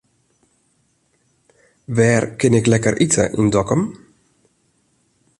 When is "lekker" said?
2.71-2.95